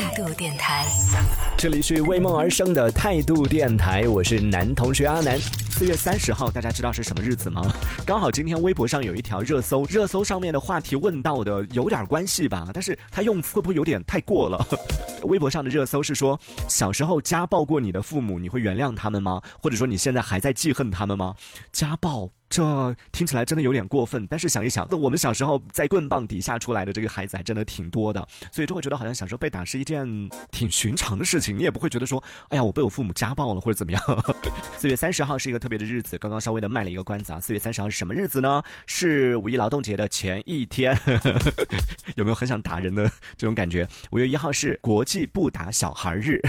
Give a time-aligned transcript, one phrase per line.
[0.00, 0.86] 态度电台，
[1.58, 5.38] 这里是为梦而生的态度电台，我是男同学阿南。
[5.38, 7.62] 四月三十号，大家知道是什么日子吗？
[8.06, 14.66] 刚好今天微博上有一条热搜，热搜上面的话题问到的有点关系吧，但是他用会不会有点太过了？
[15.24, 19.42] 微博上的热搜是说，小时候家暴过你的父母，你会原谅他们吗？
[19.60, 21.34] 或者说你现在还在记恨他们吗？
[21.72, 22.30] 家暴。
[22.50, 34.02] 这听起来真的有点过分，但是想一想，那我们小时候在棍棒底下出来的这个孩子还真的挺多的，所以就会觉得好像小时候被打是一件挺寻常的事情，你也不会觉得说，哎呀，我被我父母家暴了或者怎么样。
[34.76, 37.38] 四月三十号是一个特别的日子，刚刚稍微的卖了一个关子啊。
[37.38, 38.60] 四月三十号是什么日子呢？
[38.84, 40.98] 是五一劳动节的前一天，
[42.16, 43.86] 有没有很想打人的这种感觉？
[44.10, 46.40] 五月一号是国际不打小孩日，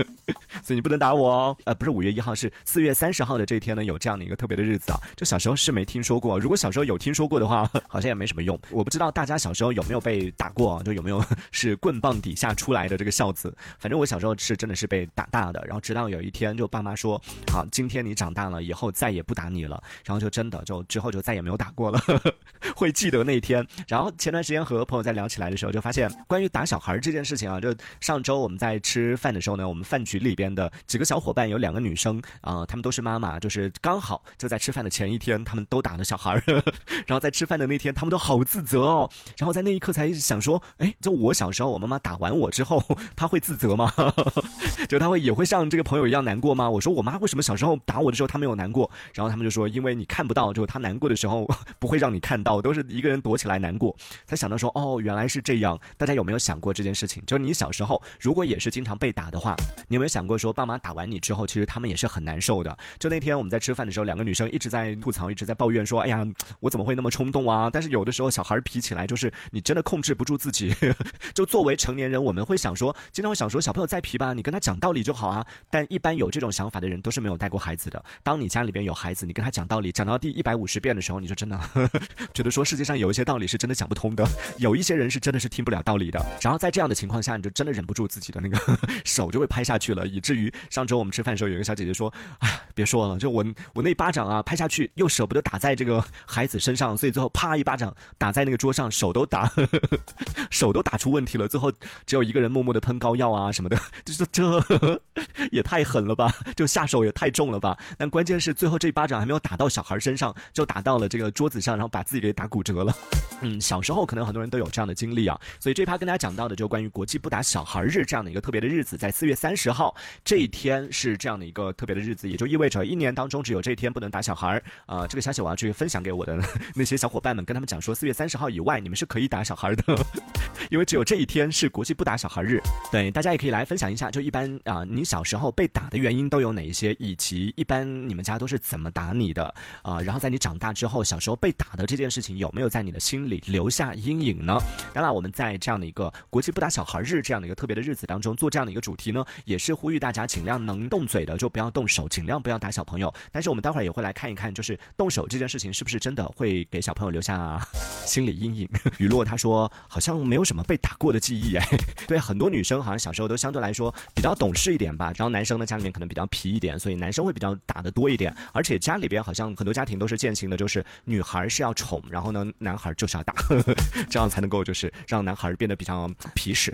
[0.64, 1.56] 所以你不能打我哦。
[1.64, 5.41] 呃，不是五月一号，是四月三十号的这一天呢，有这样的一个特别的日子啊，就小。
[5.42, 8.58] 时候是没听说过，如果小时候有听说过的话， 好像也没什么用。
[8.70, 13.52] 我不知道大家小时候有没有被打过，就有没有是棍棒底下出来的这个孝子。
[13.80, 22.00] 反正我小时候是真的是被打大的，然后直到有一天就爸妈说，好，今天你长大了以后再也不打你了，然后就真的就之后就再也没有打过了，
[22.76, 23.66] 会记得那一天。
[23.88, 35.31] 然后前段时间和朋友在聊起来的时候，就发现关于打小孩这件事情啊，就上周我们在吃饭的时候呢，我们饭局里边的几个小伙伴有两个女生啊，她们都是妈妈，就是刚好就在吃饭的前一天。
[35.44, 36.42] 他们都打了小孩儿，
[37.06, 39.10] 然后在吃饭的那天，他们都好自责哦。
[39.36, 42.82] 然后在那一刻才想说，哎，就我小时候，我妈妈打完我之后，
[43.14, 43.92] 她会自责吗？
[44.88, 46.68] 就她会也会像这个朋友一样难过吗？
[46.68, 48.90] 我说我妈为什么小时候打我的时候她没有难过？
[49.14, 53.96] 然后他们就说，因为你看不到，就她难过的时候 不会让你看到，都是一个人躲起来难过。
[54.26, 55.78] 才想到说，哦，原来是这样。
[55.96, 57.22] 大家有没有想过这件事情？
[57.26, 59.56] 就是你小时候如果也是经常被打的话，
[59.88, 62.76] 你有没有想过说，爸妈打完你之后，其实他们也是很难受的。
[62.98, 65.21] 就那天我们在吃饭的时候，两个女生一直在吐槽。
[65.22, 66.26] 然后一直在抱怨说：“哎呀，
[66.58, 70.74] 我怎么会那么冲动啊？”但是有的时候小孩皮起来，就是你真的控制不住自己。
[71.32, 75.46] 就作为成年人，我们会想说，经常会想说，小朋友再皮吧，你跟他讲道理就好啊。
[75.70, 78.04] 但一般有这种想法的人，都是没有带过孩子的。
[78.24, 81.56] 当你家里边有孩子，你跟他讲道理，讲到第一百五十遍的时候，你就真的
[82.34, 84.26] 觉得说，世界上有一些道理是真的讲不通的。
[84.58, 86.20] 有一些人是真的是听不了道理的。
[86.40, 88.58] 然后在这样的情况下，你就真的忍不住自己的那个
[89.06, 93.44] 手就会拍下去了，以至于上周我们吃饭的时候，有一个小姐姐说：“哎，别说了，就我
[93.74, 99.50] 我那巴掌啊，拍下去又舍不得打在这个孩子身上，所以最后啪一巴掌打在那个桌上，手都打，
[100.48, 101.48] 手都打出问题了。
[101.48, 101.72] 最后
[102.06, 105.02] 只有一个人默默的喷膏药啊什么的，就是这
[105.50, 107.76] 也太狠了吧，就下手也太重了吧。
[107.98, 112.94] 但关键是最后这一巴掌还没有打到小孩身上，就打到了这个桌子上，然后把自己给打骨折了。
[113.40, 115.36] 嗯，小时候可能很多人都有这样的经历啊。
[115.58, 119.92] 所以这趴跟大家讲到的就关于国际不打小孩日这样的一个特别的日子，在四月三十号
[120.24, 124.91] 这一天是这样的一个特别的日子，也就意味着一年当中只有这一天不能打小孩啊。
[125.08, 125.42] 这个消息。
[125.42, 126.38] 我要去分享给我的
[126.74, 129.82] 那些小伙伴们，跟他们讲说，四月三十号以外，你们是可以打小孩的，
[130.70, 132.60] 因为只有这一天是国际不打小孩日。
[132.92, 139.52] 对，大家也可以来分享一下，就一般啊，你小时候被打的原因都有哪一些，以及一般你们家都是怎么打你的
[139.82, 140.00] 啊？
[140.00, 144.56] 然后在你长大之后，小时候被打的这件事情有没有在你的心里留下阴影呢？
[144.92, 153.12] 当然，我们在这样的一个国际不打小孩日这样的一个特别的日子当中做这样的一个主题呢，也是呼吁大家尽量能动嘴的就不要动手，尽量不要打小朋友。
[153.30, 155.26] 但是我们待会儿也会来看一看，就是动手。
[155.28, 157.60] 这件事情是不是真的会给小朋友留下
[158.04, 158.68] 心理阴影？
[158.98, 161.66] 雨落他说好像没有什么被打过的记忆哎。
[162.06, 165.12] 对，很多女生好像小时候都相对来说比较懂事一点吧。
[165.16, 168.34] 然后男生呢家里面可能比较皮一点，所以男生会比较打的多一点。
[168.52, 173.74] 而且家里边好像很多家庭都是践行的，就是女孩是要宠，然后呢男孩就是要打，呵呵
[174.10, 176.72] 这样才能够就是让男孩变得比较皮实，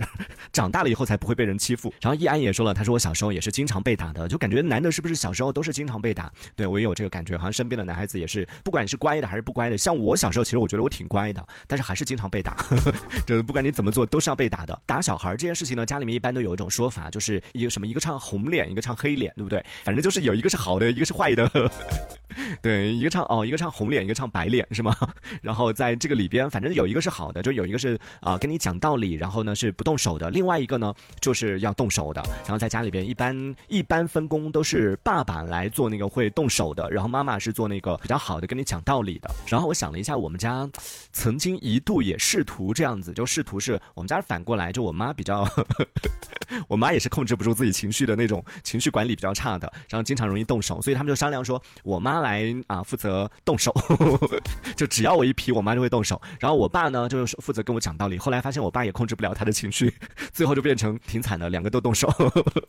[0.51, 1.93] 长大了以后才不会被人欺负。
[2.01, 6.31] 然后易安也说了，他说我小时候也是经常被打的，就感觉男的是不是小时候都是经常被打？
[6.55, 8.47] 对我也有这个感觉，好像身边的男孩子也是。
[8.63, 12.55] 不管你是乖的还是不乖的，像我小时候，其实我觉得我挺乖的，但是还是经常被打。
[13.27, 14.81] 就是不管你怎么做，都是要被打的。
[14.85, 19.63] 打小孩这件事情呢，家里面一般都有一种说法，就是一个什么，一个唱红脸，一个唱黑脸，对不对？
[19.83, 21.49] 反正就是有一个是好的，一个是坏的。
[22.61, 24.95] 对，一个唱哦，一个唱红脸，一个唱白脸，是吗？
[25.41, 32.21] 然后在这个里边，反正有一个是好的，就有一个是啊，跟你讲道理，然后呢是不动手的；另外一个呢就是要动手的。
[32.43, 39.29] 然后在家里边，一般一般分工都是爸爸来做那个会动手的，然后妈妈是做那个比较好的跟你讲道理的。
[39.47, 40.69] 然后我想了一下，我们家
[41.13, 45.47] 曾经一度也试图这样子，就试图是我们家反过来，就我妈比较，
[46.67, 52.19] 我妈也是控制不住自己情绪的那种，情绪管理比较差的，然后经常容易动手，所以他们就商量说，我妈。
[52.19, 53.73] 来啊，负责动手，
[54.75, 56.21] 就只要我一皮，我妈就会动手。
[56.39, 58.17] 然后我爸呢，就是负责跟我讲道理。
[58.17, 59.93] 后来发现我爸也控制不了他的情绪，
[60.33, 62.11] 最后就变成挺惨的，两个都动手。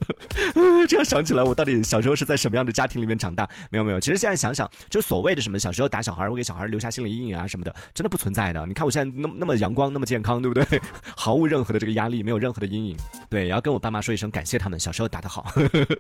[0.89, 3.49] 这样想起来，我到底小时候是在什么样的家庭里面长大？
[3.71, 8.67] 没有没有，其实现在想想，就所谓的什么小时候打小孩会给小孩留下心理阴影啊什么的，真的不存在的。
[8.67, 10.81] 你看我现在那么那么阳光，那么健康，对不对？
[11.17, 12.97] 毫无任何的这个压力，没有任何的阴影。
[13.31, 15.47] 对，也要跟我爸妈说一声感谢他们小时候打得好。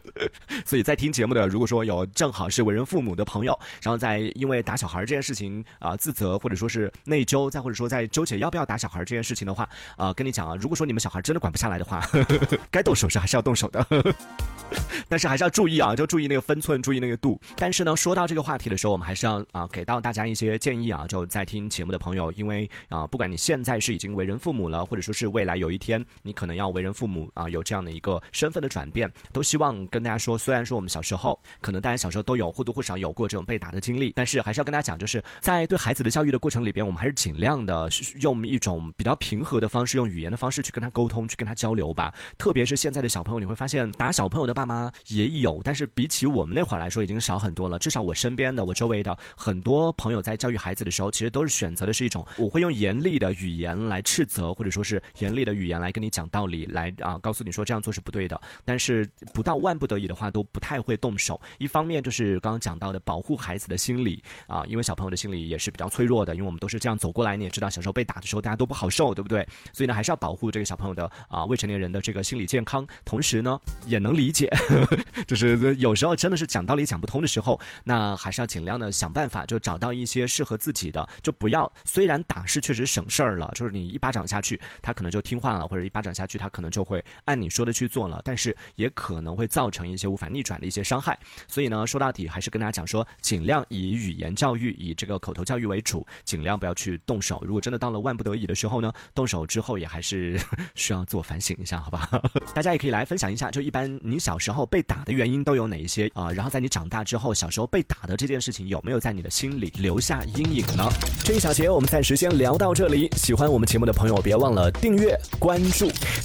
[0.67, 12.05] 所以在听节目的，如果说有正好是为人父母的朋友，然后在因为打小孩这件事情啊自责或者说是内疚，再或者说在纠结要不要打小孩这件事情的话，啊，跟你讲啊，如果说你们小孩真的管不下来的话，
[12.69, 13.87] 该动手时还是要动手的。
[15.09, 17.41] 但是还是要注意啊，就注意那个分寸，注意那个度。
[17.57, 21.07] 但是呢，说到这个话题的时候，我们还是要啊，给到大家一些建议啊。
[21.09, 37.89] 就在听节目的朋友，因为啊，不管你现在是已经为人父母了，或者说是未来有一天你可能要为人父母啊，有这样的一个身份的转变，都希望跟大家说，虽然说我们小时候可能大家小时候都有或多或少有过这种被打的经历，但是还是要跟大家讲，就是在对孩子的教育的过程里边，我们还是尽量的
[38.21, 42.15] 用一种比较平和的方式，用语言的方式去跟他沟通，去跟他交流吧。
[42.39, 44.91] 特别是现在的小朋友，你会发现打小朋友的爸妈。
[45.09, 47.79] 也有，但是比起我们那会儿来说，已经少很多了。
[47.79, 58.41] 至少我身边的、我周围的很多朋友在教育孩子的时候，其实都是选择的是一种，我会用严厉的语言来斥责，或者说是严厉的语言来跟你讲道理，来啊啊告诉你说这样做是不对的。
[58.65, 61.41] 但是不到万不得已的话，都不太会动手。
[61.59, 69.47] 一方面就是刚刚讲到的保护孩子的心理啊，因为小朋友的心理也是比较脆弱的，因为我们都是这样走过来，你也知道，小时候被打的时候大家都不好受，对不对？
[69.73, 74.51] 所以呢，还是要保护这个小朋友的啊未成年人的这个心理健康，同时呢，也能理解。
[75.27, 81.71] 就是有时候真的是讲道理讲不通的时候，那还是要尽量的想办法，就找到一些适合自己的，就不要。
[81.85, 91.19] 虽然打是确实省事儿了，就是你一巴掌下去，他可能就听话了，或者一巴掌下去，他可能就会按你说的去做了，但是也可能会造成一些无法逆转的一些伤害。
[91.49, 97.43] 所以呢，说到底还是跟大家讲说，尽量以语言教育、以这个口头教育为主，尽量不要去动手。
[97.45, 100.39] 如果真的到了万不得已的时候呢，动手之后也还是
[100.75, 102.09] 需要自我反省一下，好吧？
[102.55, 105.13] 大家也可以来分享一下，就一般你小时候被打的。
[105.13, 106.31] 原因都有哪一些啊？
[106.31, 110.89] 然后在你长大之后，小时候被打的这件事情有没有在你的心里留下阴影呢？
[111.25, 113.09] 这一小节我们暂时先聊到这里。
[113.17, 115.89] 喜欢我们节目的朋友，别忘了订阅关注。